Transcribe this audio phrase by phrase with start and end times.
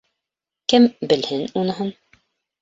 [0.73, 1.93] —Кем белһен уныһын.